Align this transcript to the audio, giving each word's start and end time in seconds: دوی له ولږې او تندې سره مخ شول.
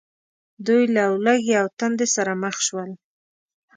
دوی 0.67 0.83
له 0.95 1.03
ولږې 1.13 1.53
او 1.61 1.67
تندې 1.79 2.07
سره 2.15 2.31
مخ 2.43 2.55
شول. 2.67 2.91